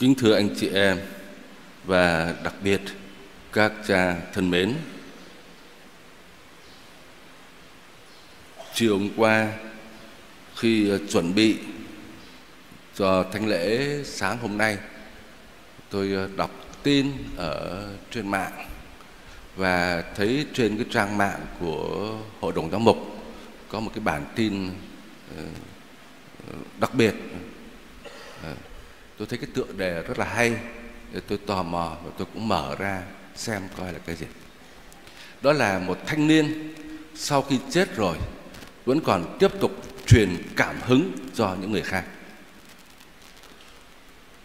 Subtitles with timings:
[0.00, 0.98] Kính thưa anh chị em
[1.84, 2.80] và đặc biệt
[3.52, 4.74] các cha thân mến.
[8.74, 9.52] Chiều hôm qua
[10.56, 11.56] khi ờ, chuẩn bị
[12.94, 14.78] cho thánh lễ sáng hôm nay,
[15.90, 16.50] tôi ờ, đọc
[16.82, 18.66] tin ở trên mạng
[19.56, 22.96] và thấy trên cái trang mạng của hội đồng giám mục
[23.68, 24.70] có một cái bản tin
[25.36, 25.42] ờ,
[26.80, 27.14] đặc biệt
[29.20, 30.56] tôi thấy cái tựa đề rất là hay.
[31.28, 33.02] Tôi tò mò và tôi cũng mở ra
[33.34, 34.26] xem coi là cái gì.
[35.42, 36.74] Đó là một thanh niên
[37.14, 38.16] sau khi chết rồi
[38.84, 39.72] vẫn còn tiếp tục
[40.06, 42.04] truyền cảm hứng cho những người khác.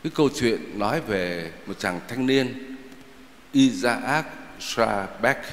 [0.04, 2.76] Cái câu chuyện nói về một chàng thanh niên,
[3.52, 4.26] Isaac
[4.60, 5.46] Schrabeck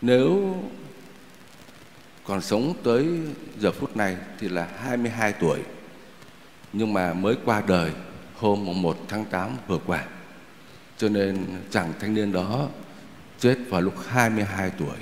[0.00, 0.56] nếu
[2.24, 3.06] còn sống tới
[3.58, 5.60] giờ phút này thì là 22 tuổi
[6.72, 7.92] nhưng mà mới qua đời
[8.36, 10.04] hôm 1 tháng 8 vừa qua.
[10.98, 12.68] Cho nên chàng thanh niên đó
[13.38, 14.96] chết vào lúc 22 tuổi.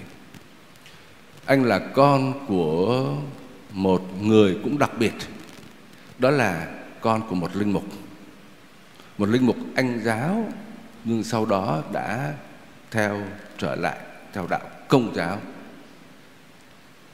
[1.46, 3.16] Anh là con của
[3.70, 5.14] một người cũng đặc biệt.
[6.18, 6.66] Đó là
[7.00, 7.84] con của một linh mục.
[9.18, 10.48] Một linh mục anh giáo,
[11.04, 12.34] nhưng sau đó đã
[12.90, 13.22] theo
[13.58, 13.98] trở lại,
[14.32, 15.40] theo đạo công giáo.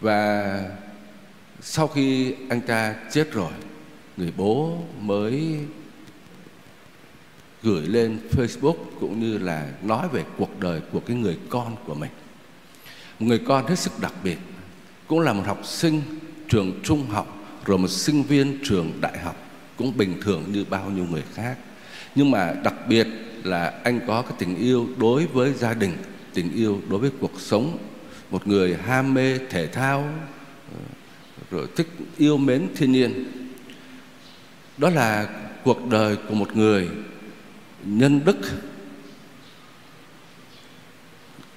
[0.00, 0.60] Và
[1.60, 3.52] sau khi anh ta chết rồi
[4.16, 5.58] người bố mới
[7.62, 11.94] gửi lên Facebook cũng như là nói về cuộc đời của cái người con của
[11.94, 12.10] mình.
[13.18, 14.38] Một người con hết sức đặc biệt,
[15.06, 16.02] cũng là một học sinh
[16.48, 19.36] trường trung học rồi một sinh viên trường đại học
[19.76, 21.58] cũng bình thường như bao nhiêu người khác.
[22.14, 23.06] Nhưng mà đặc biệt
[23.44, 25.96] là anh có cái tình yêu đối với gia đình,
[26.34, 27.78] tình yêu đối với cuộc sống,
[28.30, 30.12] một người ham mê thể thao
[30.72, 30.80] ờ,
[31.50, 31.86] rồi thích
[32.18, 33.39] yêu mến thiên nhiên
[34.80, 35.28] đó là
[35.64, 36.88] cuộc đời của một người
[37.84, 38.36] nhân đức,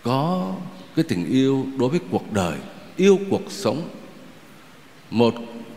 [0.03, 0.55] có
[0.95, 2.57] cái tình yêu đối với cuộc đời,
[2.95, 3.89] yêu cuộc sống.
[5.11, 5.35] Một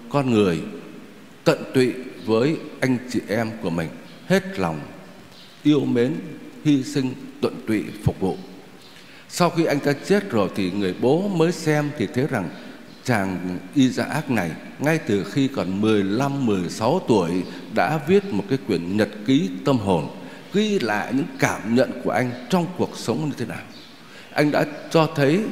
[0.08, 0.60] con người
[1.44, 1.92] tận tụy
[2.24, 3.88] với anh chị em của mình,
[4.26, 4.80] hết lòng
[5.62, 6.14] yêu mến,
[6.64, 8.36] hy sinh, tận tụy phục vụ.
[9.28, 12.48] Sau khi anh ta chết rồi thì người bố mới xem thì thấy rằng
[13.04, 17.30] chàng Isaac này ngay từ khi còn 15 16 tuổi
[17.74, 20.08] đã viết một cái quyển nhật ký tâm hồn
[20.52, 23.62] ghi lại những cảm nhận của anh trong cuộc sống như thế nào.
[24.32, 25.44] Anh đã cho thấy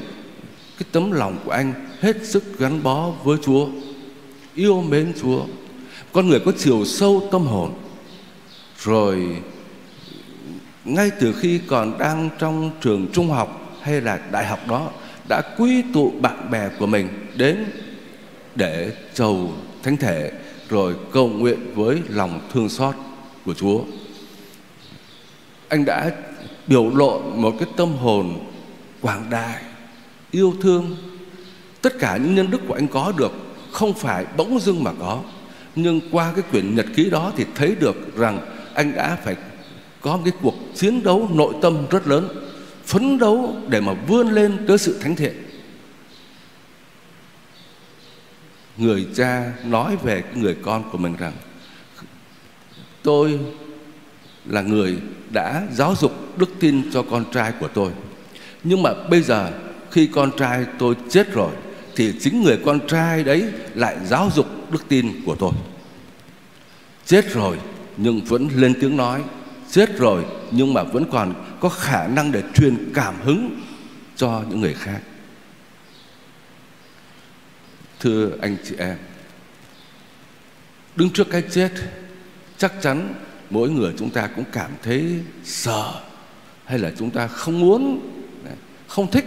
[0.79, 3.69] cái tấm lòng của anh hết sức gắn bó với Chúa,
[4.55, 5.45] yêu mến Chúa.
[6.13, 7.75] Con người có chiều sâu tâm hồn.
[8.79, 9.43] Rồi
[10.85, 14.91] ngay từ khi còn đang trong trường trung học hay là đại học đó
[15.29, 17.65] đã quy tụ bạn bè của mình đến
[18.55, 20.33] để chầu thánh thể
[20.69, 22.95] rồi cầu nguyện với lòng thương xót
[23.45, 23.81] của Chúa.
[25.69, 26.11] Anh đã
[26.67, 28.39] biểu lộ một cái tâm hồn
[29.01, 29.63] quảng đại,
[30.31, 30.97] yêu thương.
[31.83, 33.33] Tất cả những nhân đức của anh có được
[33.73, 35.21] không phải bỗng dưng mà có,
[35.77, 38.39] nhưng qua cái quyển nhật ký đó thì thấy được rằng
[38.75, 39.37] anh đã phải
[40.01, 42.29] có một cái cuộc chiến đấu nội tâm rất lớn,
[42.87, 45.44] phấn đấu để mà vươn lên tới sự thánh thiện.
[48.77, 51.33] Người cha nói về người con của mình rằng,
[53.03, 53.41] tôi
[54.47, 54.99] là người
[55.31, 57.91] đã giáo dục đức tin cho con trai của tôi.
[58.65, 59.53] Nhưng mà bây giờ
[59.91, 61.53] khi con trai tôi chết rồi,
[61.97, 65.53] thì chính người con trai đấy lại giáo dục đức tin của tôi.
[67.07, 67.59] Chết rồi
[67.97, 69.23] nhưng vẫn lên tiếng nói.
[69.71, 73.61] Chết rồi nhưng mà vẫn còn có khả năng để truyền cảm hứng
[74.17, 75.01] cho những người khác.
[78.05, 78.97] Thưa anh chị em,
[80.97, 81.71] Đứng trước cái chết,
[82.59, 83.15] Chắc chắn
[83.51, 85.95] mỗi người chúng ta cũng cảm thấy sợ
[86.65, 88.11] Hay là chúng ta không muốn,
[88.87, 89.25] Không thích.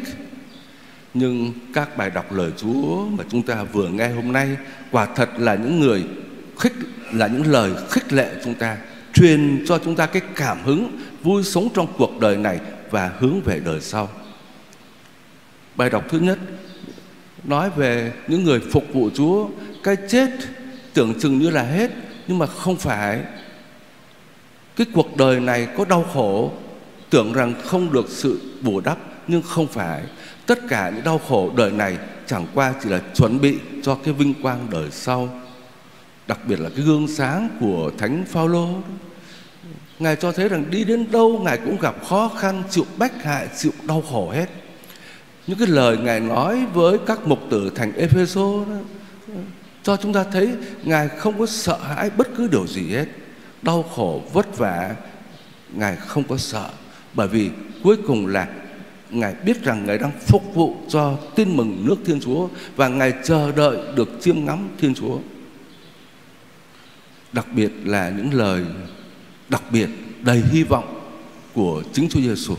[1.14, 4.58] Nhưng các bài đọc lời Chúa Mà chúng ta vừa nghe hôm nay,
[4.92, 6.06] Quả thật là những người
[6.60, 6.74] khích,
[7.12, 8.78] Là những lời khích lệ chúng ta,
[9.13, 12.60] Truyền cho chúng ta cái cảm hứng Vui sống trong cuộc đời này
[12.92, 14.10] Và hướng về đời sau.
[15.75, 16.40] Bài đọc thứ nhất
[17.44, 19.48] nói về những người phục vụ Chúa,
[19.84, 20.30] cái chết
[20.94, 21.92] tưởng chừng như là hết,
[22.28, 23.19] nhưng mà không phải.
[24.75, 26.51] Cái cuộc đời này có đau khổ,
[27.10, 28.98] tưởng rằng không được sự bù đắp,
[29.28, 30.01] nhưng không phải.
[30.45, 31.98] Tất cả những đau khổ đời này
[32.28, 35.30] chẳng qua chỉ là chuẩn bị cho cái vinh quang đời sau.
[36.28, 38.68] Đặc biệt là cái gương sáng của thánh Phaolô.
[40.00, 43.48] Ngài cho thấy rằng đi đến đâu, ngài cũng gặp khó khăn, chịu bách hại,
[43.57, 44.45] chịu đau khổ hết
[45.48, 48.76] những cái lời ngài nói với các mục tử thành Epheso đó
[49.88, 50.50] cho chúng ta thấy
[50.84, 53.06] Ngài không có sợ hãi bất cứ điều gì hết.
[53.62, 54.96] Đau khổ, vất vả,
[55.74, 56.70] Ngài không có sợ.
[57.14, 57.50] Bởi vì
[57.84, 58.48] cuối cùng là
[59.10, 63.14] Ngài biết rằng Ngài đang phục vụ cho tin mừng nước Thiên Chúa và Ngài
[63.24, 65.20] chờ đợi được chiêm ngắm Thiên Chúa.
[67.32, 68.66] Đặc biệt là những lời
[69.50, 69.90] đặc biệt
[70.22, 71.02] đầy hy vọng
[71.54, 72.56] của chính Chúa Giêsu.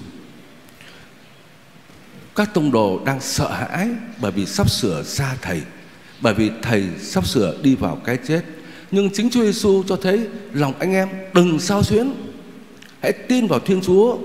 [2.38, 3.88] Các tông đồ đang sợ hãi
[4.20, 5.62] bởi vì sắp sửa ra thầy,
[6.20, 8.42] bởi vì thầy sắp sửa đi vào cái chết.
[8.90, 12.14] Nhưng chính Chúa Giêsu cho thấy lòng anh em đừng sao xuyến.
[13.02, 14.18] Hãy tin vào Thiên Chúa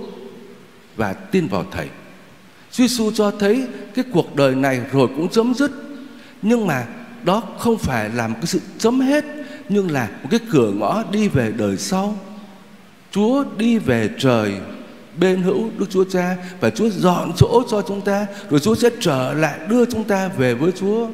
[0.95, 1.87] và tin vào thầy.
[2.71, 5.71] Chúa Giêsu cho thấy cái cuộc đời này rồi cũng chấm dứt.
[6.41, 6.85] Nhưng mà
[7.23, 9.25] đó không phải là một cái sự chấm hết
[9.69, 12.17] nhưng là một cái cửa ngõ đi về đời sau.
[13.11, 14.53] Chúa đi về trời
[15.17, 18.89] bên hữu Đức Chúa Cha và Chúa dọn chỗ cho chúng ta rồi Chúa sẽ
[18.99, 21.07] trở lại đưa chúng ta về với Chúa.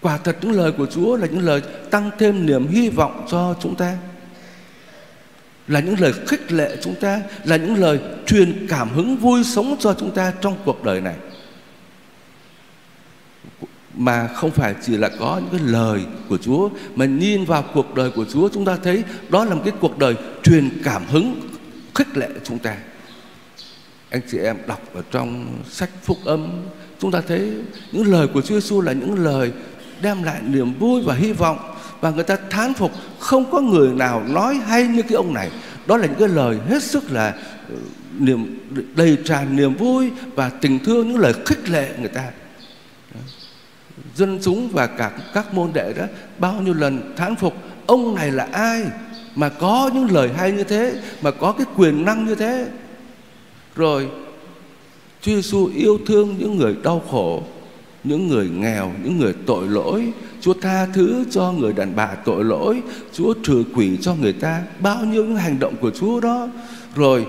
[0.00, 3.54] Quả thật những lời của Chúa là những lời tăng thêm niềm hy vọng cho
[3.60, 3.96] chúng ta.
[5.68, 9.76] Là những lời khích lệ chúng ta, là những lời truyền cảm hứng vui sống
[9.80, 11.14] cho chúng ta trong cuộc đời này
[13.94, 17.94] mà không phải chỉ là có những cái lời của Chúa mà nhìn vào cuộc
[17.94, 21.40] đời của Chúa chúng ta thấy đó là một cái cuộc đời truyền cảm hứng
[21.94, 22.76] khích lệ chúng ta.
[24.10, 26.62] Anh chị em đọc ở trong sách phúc âm,
[26.98, 27.52] chúng ta thấy
[27.92, 29.52] những lời của Chúa Giêsu là những lời
[30.02, 31.58] đem lại niềm vui và hy vọng
[32.00, 35.50] và người ta thán phục không có người nào nói hay như cái ông này.
[35.86, 37.34] Đó là những cái lời hết sức là
[37.68, 37.76] ừ,
[38.18, 38.58] niềm,
[38.96, 42.30] đầy tràn niềm vui và tình thương, những lời khích lệ người ta.
[44.14, 46.04] Dân chúng và cả các môn đệ đó,
[46.38, 47.54] bao nhiêu lần thán phục,
[47.86, 48.84] ông này là ai?
[49.34, 52.66] Mà có những lời hay như thế, mà có cái quyền năng như thế.
[53.76, 54.08] Rồi,
[55.20, 57.42] Chúa Giêsu yêu thương những người đau khổ,
[58.04, 60.12] những người nghèo, những người tội lỗi.
[60.40, 62.82] Chúa tha thứ cho người đàn bà tội lỗi.
[63.12, 64.62] Chúa trừ quỷ cho người ta.
[64.80, 66.48] Bao nhiêu những hành động của Chúa đó.
[66.96, 67.26] Rồi,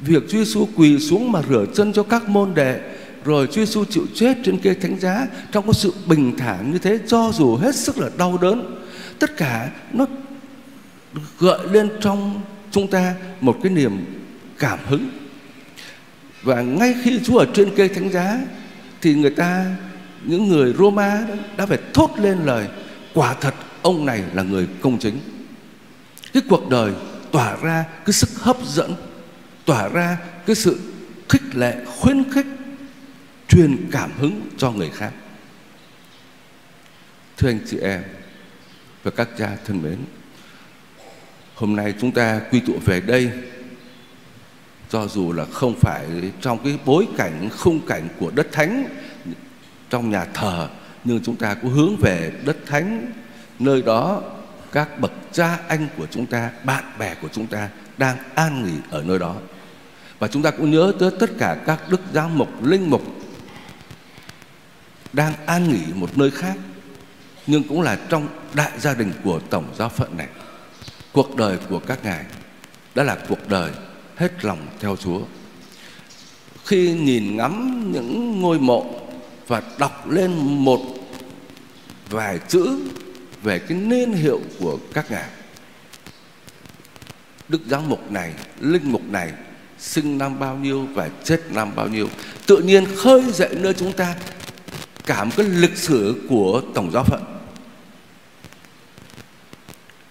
[0.00, 2.80] việc Chúa Giêsu quỳ xuống mà rửa chân cho các môn đệ.
[3.24, 5.26] Rồi, Chúa Giêsu chịu chết trên cây thánh giá.
[5.52, 8.76] Trong cái sự bình thản như thế, cho dù hết sức là đau đớn,
[9.18, 10.06] tất cả nó
[11.38, 12.40] gợi lên trong
[12.70, 14.04] chúng ta một cái niềm
[14.58, 15.10] cảm hứng.
[16.42, 18.38] Và ngay khi Chúa ở trên cây thánh giá
[19.00, 19.76] thì người ta
[20.24, 22.68] những người Roma đó, đã phải thốt lên lời
[23.14, 25.18] quả thật ông này là người công chính.
[26.32, 26.92] Cái cuộc đời
[27.32, 28.94] tỏa ra cái sức hấp dẫn
[29.64, 30.78] tỏa ra cái sự
[31.28, 32.46] khích lệ khuyến khích
[33.48, 35.12] truyền cảm hứng cho người khác.
[37.36, 38.02] Thưa anh chị em
[39.02, 39.96] và các cha thân mến
[41.60, 43.30] hôm nay chúng ta quy tụ về đây,
[44.90, 46.06] cho dù là không phải
[46.40, 48.84] trong cái bối cảnh, khung cảnh của đất thánh
[49.90, 50.68] trong nhà thờ,
[51.04, 53.12] nhưng chúng ta cũng hướng về đất thánh.
[53.58, 54.22] Nơi đó,
[54.72, 58.78] các bậc cha anh của chúng ta, bạn bè của chúng ta đang an nghỉ
[58.90, 59.36] ở nơi đó.
[60.18, 63.02] Và chúng ta cũng nhớ tới tất cả các đức giám mục, linh mục
[65.12, 66.54] đang an nghỉ một nơi khác,
[67.46, 70.28] nhưng cũng là trong đại gia đình của tổng giáo phận này
[71.12, 72.24] cuộc đời của các ngài
[72.94, 73.70] đã là cuộc đời
[74.16, 75.20] hết lòng theo Chúa.
[76.64, 79.00] Khi nhìn ngắm những ngôi mộ
[79.46, 80.32] và đọc lên
[80.64, 80.80] một
[82.10, 82.78] vài chữ
[83.42, 85.28] về cái niên hiệu của các ngài,
[87.48, 89.32] đức giám mục này, linh mục này
[89.78, 92.08] sinh năm bao nhiêu và chết năm bao nhiêu,
[92.46, 94.14] tự nhiên khơi dậy nơi chúng ta
[95.06, 97.39] cả một cái lịch sử của tổng giáo phận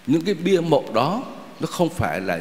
[0.06, 1.22] những cái bia mộ đó,
[1.60, 2.40] nó không phải là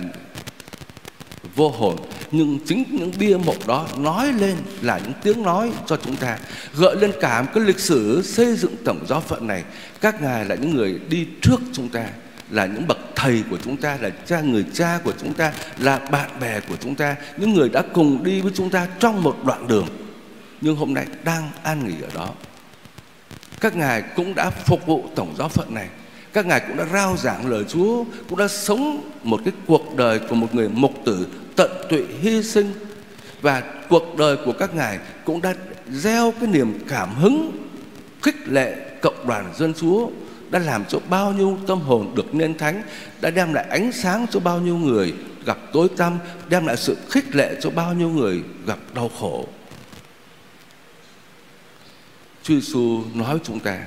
[1.56, 1.96] vô hồn,
[2.32, 6.38] nhưng chính những bia mộ đó nói lên là những tiếng nói cho chúng ta,
[6.74, 9.64] gợi lên cả một cái lịch sử xây dựng tổng giáo phận này.
[10.02, 12.06] Các ngài là những người đi trước chúng ta,
[12.50, 16.00] là những bậc thầy của chúng ta, là cha, người cha của chúng ta, là
[16.00, 19.38] bạn bè của chúng ta, những người đã cùng đi với chúng ta trong một
[19.46, 19.88] đoạn đường.
[20.62, 22.30] Nhưng hôm nay đang an nghỉ ở đó.
[23.62, 25.88] Các ngài cũng đã phục vụ tổng giáo phận này
[26.34, 30.20] các ngài cũng đã rao giảng lời Chúa, cũng đã sống một cái cuộc đời
[30.20, 32.74] của một người mục tử tận tụy hy sinh.
[33.42, 35.56] Và cuộc đời của các ngài cũng đã
[35.92, 37.52] gieo cái niềm cảm hứng,
[38.22, 40.10] khích lệ cộng đoàn dân Chúa,
[40.50, 42.84] đã làm cho bao nhiêu tâm hồn được nên thánh,
[43.22, 45.14] đã đem lại ánh sáng cho bao nhiêu người
[45.46, 46.18] gặp tối tăm,
[46.50, 49.48] đem lại sự khích lệ cho bao nhiêu người gặp đau khổ.
[52.44, 53.80] Chúa Giêsu nói với chúng ta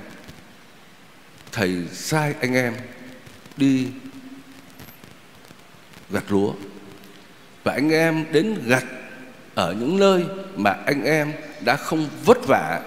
[1.53, 2.75] thầy sai anh em
[3.57, 3.89] đi
[6.11, 6.53] gặt lúa
[7.65, 8.85] và anh em đến gặt
[9.55, 10.25] ở những nơi
[10.57, 12.81] mà anh em đã không vất vả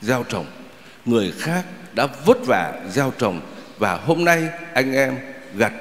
[0.00, 0.46] gieo trồng
[1.04, 1.64] người khác
[1.94, 3.40] đã vất vả gieo trồng
[3.78, 5.18] và hôm nay anh em
[5.54, 5.72] gặt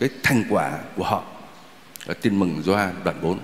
[0.00, 1.24] cái thành quả của họ.
[2.06, 3.38] Và tin mừng Gioan đoạn 4.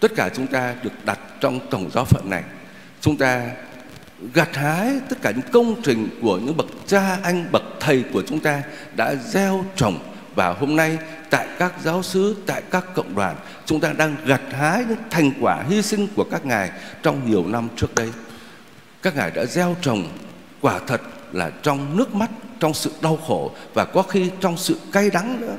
[0.00, 2.42] Tất cả chúng ta được đặt trong tổng giáo phận này.
[3.00, 3.50] Chúng ta
[4.34, 8.22] gặt hái tất cả những công trình của những bậc cha anh, bậc thầy của
[8.26, 8.62] chúng ta
[8.96, 9.98] đã gieo trồng
[10.34, 10.98] và hôm nay
[11.30, 15.30] tại các giáo sứ, tại các cộng đoàn, chúng ta đang gặt hái những thành
[15.40, 16.70] quả hy sinh của các ngài
[17.02, 18.12] trong nhiều năm trước đây.
[19.02, 20.08] Các ngài đã gieo trồng
[20.60, 21.00] quả thật
[21.32, 25.40] là trong nước mắt, trong sự đau khổ và có khi trong sự cay đắng
[25.40, 25.56] nữa.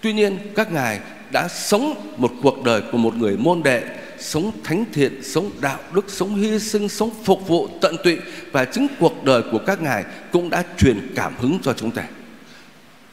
[0.00, 1.00] Tuy nhiên các ngài
[1.32, 3.82] đã sống một cuộc đời của một người môn đệ
[4.22, 8.18] sống thánh thiện, sống đạo đức, sống hy sinh, sống phục vụ tận tụy
[8.52, 12.04] và chính cuộc đời của các ngài cũng đã truyền cảm hứng cho chúng ta.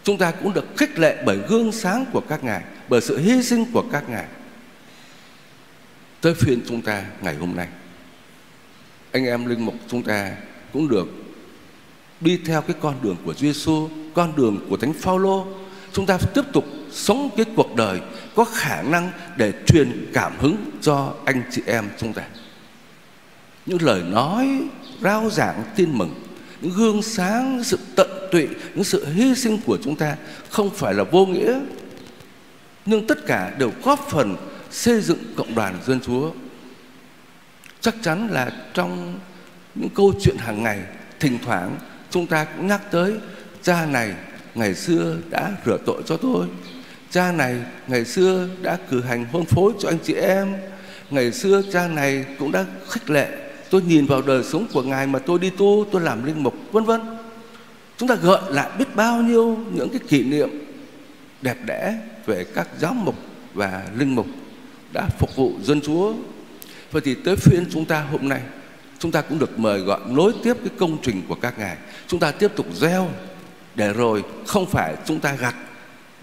[0.04, 3.44] Chúng ta cũng được khích lệ bởi gương sáng của các ngài, bởi sự hy
[3.44, 4.26] sinh của các ngài.
[6.22, 7.68] Tới phiên chúng ta ngày hôm nay,
[9.12, 10.32] anh em linh mục chúng ta
[10.74, 11.08] cũng được
[12.22, 15.48] đi theo cái con đường của Giêsu, con đường của Thánh Phaolô.
[15.94, 18.02] Chúng ta tiếp tục sống cái cuộc đời
[18.36, 22.24] có khả năng để truyền cảm hứng cho anh chị em chúng ta.
[23.66, 24.62] Những lời nói
[25.02, 26.14] rao giảng tin mừng,
[26.62, 30.16] những gương sáng, những sự tận tụy, những sự hy sinh của chúng ta
[30.50, 31.60] không phải là vô nghĩa,
[32.86, 34.36] nhưng tất cả đều góp phần
[34.72, 36.32] xây dựng cộng đoàn dân Chúa.
[37.82, 39.20] Chắc chắn là trong
[39.76, 40.80] những câu chuyện hàng ngày,
[41.20, 41.78] thỉnh thoảng
[42.10, 43.14] chúng ta cũng nhắc tới
[43.62, 44.14] cha này
[44.56, 46.48] ngày xưa đã rửa tội cho tôi
[47.12, 47.56] Cha này
[47.88, 50.54] ngày xưa đã cử hành hôn phối cho anh chị em
[51.10, 53.28] Ngày xưa cha này cũng đã khích lệ
[53.70, 56.56] Tôi nhìn vào đời sống của Ngài mà tôi đi tu, tôi làm linh mục,
[56.72, 57.02] vân vân
[57.98, 60.50] Chúng ta gợi lại biết bao nhiêu những cái kỷ niệm
[61.42, 63.16] đẹp đẽ về các giáo mục
[63.54, 64.26] và linh mục
[64.94, 66.14] đã phục vụ dân Chúa.
[66.92, 68.42] Vậy thì tới phiên chúng ta hôm nay,
[69.00, 71.78] chúng ta cũng được mời gọi nối tiếp cái công trình của các ngài.
[72.08, 73.10] Chúng ta tiếp tục gieo
[73.80, 75.56] để rồi không phải chúng ta gặt.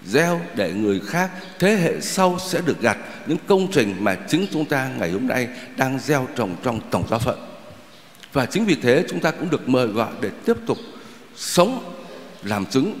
[0.05, 2.97] Gieo để người khác, thế hệ sau sẽ được gặt.
[3.27, 5.47] Những công trình mà chính chúng ta ngày hôm nay
[5.77, 7.39] đang gieo trồng trong tổng giáo phận.
[8.33, 10.77] Và chính vì thế chúng ta cũng được mời gọi để tiếp tục
[11.35, 11.93] sống,
[12.43, 12.99] làm chứng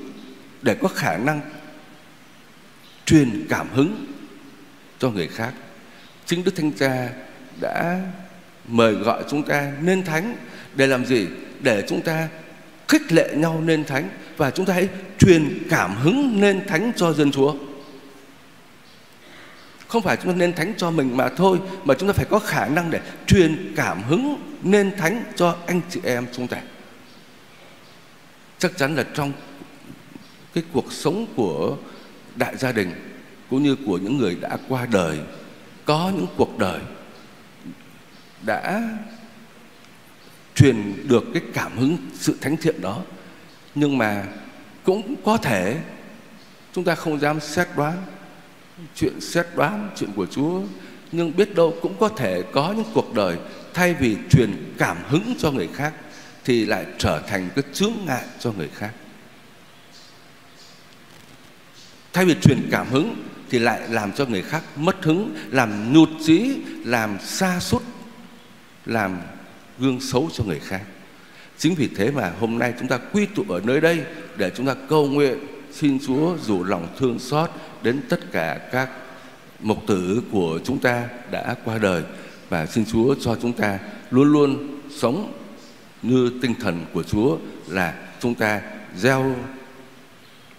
[0.61, 1.41] để có khả năng
[3.05, 4.05] truyền cảm hứng
[4.99, 5.53] cho người khác.
[6.25, 7.09] Chính đức thánh cha
[7.61, 8.01] đã
[8.67, 10.35] mời gọi chúng ta nên thánh.
[10.75, 11.27] Để làm gì?
[11.59, 12.27] Để chúng ta
[12.87, 14.89] khích lệ nhau nên thánh và chúng ta hãy
[15.19, 17.55] truyền cảm hứng nên thánh cho dân Chúa.
[19.87, 22.39] Không phải chúng ta nên thánh cho mình mà thôi, Mà chúng ta phải có
[22.39, 26.57] khả năng để truyền cảm hứng nên thánh cho anh chị em chúng ta
[28.59, 29.31] Chắc chắn là trong
[30.53, 31.77] cái cuộc sống của
[32.35, 32.91] đại gia đình,
[33.49, 35.19] Cũng như của những người đã qua đời,
[35.85, 36.79] Có những cuộc đời
[38.45, 38.81] đã
[40.55, 43.01] truyền được cái cảm hứng sự thánh thiện đó
[43.79, 44.25] nhưng mà
[44.83, 45.77] cũng có thể
[46.73, 48.03] chúng ta không dám xét đoán.
[48.95, 50.61] Chuyện xét đoán, chuyện của Chúa,
[51.11, 53.37] nhưng biết đâu cũng có thể có những cuộc đời
[53.73, 55.93] thay vì truyền cảm hứng cho người khác
[56.45, 58.91] thì lại trở thành cái chướng ngại cho người khác.
[62.13, 66.09] Thay vì truyền cảm hứng thì lại làm cho người khác mất hứng, làm nhụt
[66.25, 67.83] chí, làm xa sút,
[68.85, 69.21] làm
[69.79, 70.81] gương xấu cho người khác
[71.57, 74.03] chính vì thế mà hôm nay chúng ta quy tụ ở nơi đây
[74.37, 75.37] để chúng ta cầu nguyện,
[75.71, 77.49] xin Chúa rủ lòng thương xót
[77.83, 78.89] đến tất cả các
[79.59, 82.03] mục tử của chúng ta đã qua đời
[82.49, 83.79] và xin Chúa cho chúng ta
[84.11, 85.33] luôn luôn sống
[86.01, 87.37] như tinh thần của Chúa
[87.67, 88.61] là chúng ta
[88.97, 89.35] gieo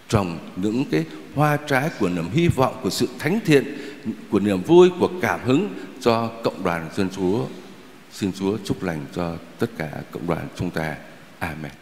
[0.09, 3.63] trồng những cái hoa trái của niềm hy vọng, của sự thánh thiện,
[4.31, 5.69] của niềm vui, của cảm hứng
[6.01, 7.45] cho cộng đoàn dân Chúa.
[8.11, 10.95] Xin Chúa chúc lành cho tất cả cộng đoàn chúng ta.
[11.39, 11.78] Amen.